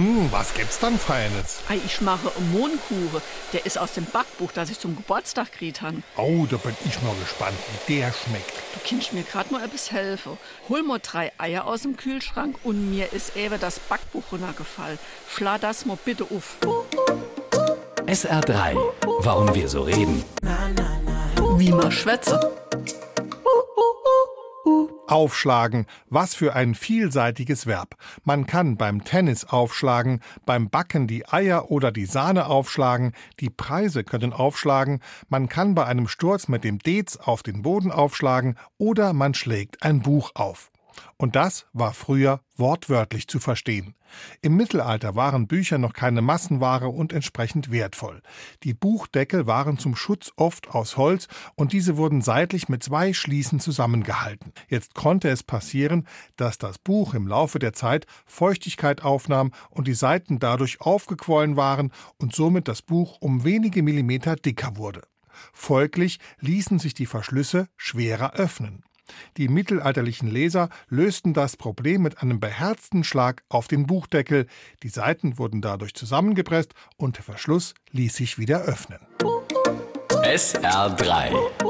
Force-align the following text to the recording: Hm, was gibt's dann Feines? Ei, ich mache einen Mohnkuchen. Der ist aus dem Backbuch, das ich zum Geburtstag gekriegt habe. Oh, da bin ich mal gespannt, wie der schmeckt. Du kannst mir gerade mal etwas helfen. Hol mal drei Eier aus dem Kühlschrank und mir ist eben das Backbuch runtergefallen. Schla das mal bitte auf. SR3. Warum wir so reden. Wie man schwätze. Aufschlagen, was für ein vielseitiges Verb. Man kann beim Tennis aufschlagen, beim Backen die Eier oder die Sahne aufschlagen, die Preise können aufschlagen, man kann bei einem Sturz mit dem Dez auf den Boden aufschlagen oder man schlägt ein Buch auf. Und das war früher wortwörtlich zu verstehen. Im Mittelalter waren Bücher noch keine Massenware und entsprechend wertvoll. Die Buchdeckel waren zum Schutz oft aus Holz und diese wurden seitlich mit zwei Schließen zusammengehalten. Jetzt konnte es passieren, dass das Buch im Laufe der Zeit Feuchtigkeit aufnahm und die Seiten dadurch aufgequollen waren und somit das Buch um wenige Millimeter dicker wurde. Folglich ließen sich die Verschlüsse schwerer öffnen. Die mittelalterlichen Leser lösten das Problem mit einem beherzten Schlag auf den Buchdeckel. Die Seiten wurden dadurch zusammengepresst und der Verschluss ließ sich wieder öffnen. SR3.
Hm, 0.00 0.32
was 0.32 0.54
gibt's 0.54 0.78
dann 0.78 0.98
Feines? 0.98 1.60
Ei, 1.68 1.78
ich 1.84 2.00
mache 2.00 2.32
einen 2.34 2.52
Mohnkuchen. 2.52 3.20
Der 3.52 3.66
ist 3.66 3.76
aus 3.76 3.92
dem 3.92 4.06
Backbuch, 4.06 4.50
das 4.50 4.70
ich 4.70 4.78
zum 4.78 4.96
Geburtstag 4.96 5.52
gekriegt 5.52 5.82
habe. 5.82 5.98
Oh, 6.16 6.46
da 6.50 6.56
bin 6.56 6.74
ich 6.86 7.02
mal 7.02 7.14
gespannt, 7.20 7.58
wie 7.86 7.96
der 7.96 8.10
schmeckt. 8.10 8.50
Du 8.72 8.80
kannst 8.88 9.12
mir 9.12 9.24
gerade 9.24 9.52
mal 9.52 9.62
etwas 9.62 9.92
helfen. 9.92 10.38
Hol 10.70 10.82
mal 10.82 11.00
drei 11.02 11.32
Eier 11.36 11.66
aus 11.66 11.82
dem 11.82 11.98
Kühlschrank 11.98 12.56
und 12.64 12.90
mir 12.90 13.12
ist 13.12 13.36
eben 13.36 13.60
das 13.60 13.78
Backbuch 13.78 14.24
runtergefallen. 14.32 14.98
Schla 15.28 15.58
das 15.58 15.84
mal 15.84 15.98
bitte 16.02 16.24
auf. 16.24 16.56
SR3. 18.06 18.78
Warum 19.18 19.54
wir 19.54 19.68
so 19.68 19.82
reden. 19.82 20.24
Wie 21.58 21.72
man 21.72 21.92
schwätze. 21.92 22.40
Aufschlagen, 25.10 25.86
was 26.08 26.34
für 26.34 26.54
ein 26.54 26.74
vielseitiges 26.74 27.66
Verb. 27.66 27.96
Man 28.24 28.46
kann 28.46 28.76
beim 28.76 29.04
Tennis 29.04 29.44
aufschlagen, 29.44 30.20
beim 30.46 30.70
Backen 30.70 31.06
die 31.06 31.28
Eier 31.28 31.70
oder 31.70 31.92
die 31.92 32.06
Sahne 32.06 32.46
aufschlagen, 32.46 33.12
die 33.40 33.50
Preise 33.50 34.04
können 34.04 34.32
aufschlagen, 34.32 35.00
man 35.28 35.48
kann 35.48 35.74
bei 35.74 35.84
einem 35.84 36.08
Sturz 36.08 36.48
mit 36.48 36.64
dem 36.64 36.78
Dez 36.78 37.16
auf 37.16 37.42
den 37.42 37.62
Boden 37.62 37.90
aufschlagen 37.90 38.56
oder 38.78 39.12
man 39.12 39.34
schlägt 39.34 39.82
ein 39.82 40.00
Buch 40.00 40.32
auf. 40.34 40.70
Und 41.16 41.36
das 41.36 41.66
war 41.72 41.92
früher 41.92 42.40
wortwörtlich 42.56 43.28
zu 43.28 43.40
verstehen. 43.40 43.94
Im 44.42 44.56
Mittelalter 44.56 45.14
waren 45.14 45.46
Bücher 45.46 45.78
noch 45.78 45.92
keine 45.92 46.22
Massenware 46.22 46.88
und 46.88 47.12
entsprechend 47.12 47.70
wertvoll. 47.70 48.22
Die 48.62 48.74
Buchdeckel 48.74 49.46
waren 49.46 49.78
zum 49.78 49.96
Schutz 49.96 50.32
oft 50.36 50.68
aus 50.70 50.96
Holz 50.96 51.28
und 51.54 51.72
diese 51.72 51.96
wurden 51.96 52.22
seitlich 52.22 52.68
mit 52.68 52.82
zwei 52.82 53.12
Schließen 53.12 53.60
zusammengehalten. 53.60 54.52
Jetzt 54.68 54.94
konnte 54.94 55.28
es 55.28 55.42
passieren, 55.42 56.06
dass 56.36 56.58
das 56.58 56.78
Buch 56.78 57.14
im 57.14 57.26
Laufe 57.26 57.58
der 57.58 57.72
Zeit 57.72 58.06
Feuchtigkeit 58.26 59.02
aufnahm 59.02 59.52
und 59.70 59.86
die 59.86 59.94
Seiten 59.94 60.38
dadurch 60.38 60.80
aufgequollen 60.80 61.56
waren 61.56 61.92
und 62.18 62.34
somit 62.34 62.68
das 62.68 62.82
Buch 62.82 63.18
um 63.20 63.44
wenige 63.44 63.82
Millimeter 63.82 64.36
dicker 64.36 64.76
wurde. 64.76 65.02
Folglich 65.52 66.18
ließen 66.40 66.78
sich 66.78 66.94
die 66.94 67.06
Verschlüsse 67.06 67.68
schwerer 67.76 68.34
öffnen. 68.34 68.84
Die 69.36 69.48
mittelalterlichen 69.48 70.30
Leser 70.30 70.68
lösten 70.88 71.34
das 71.34 71.56
Problem 71.56 72.02
mit 72.02 72.22
einem 72.22 72.40
beherzten 72.40 73.04
Schlag 73.04 73.42
auf 73.48 73.68
den 73.68 73.86
Buchdeckel. 73.86 74.46
Die 74.82 74.88
Seiten 74.88 75.38
wurden 75.38 75.60
dadurch 75.60 75.94
zusammengepresst 75.94 76.74
und 76.96 77.16
der 77.16 77.24
Verschluss 77.24 77.74
ließ 77.92 78.14
sich 78.14 78.38
wieder 78.38 78.62
öffnen. 78.62 79.00
SR3. 80.22 81.69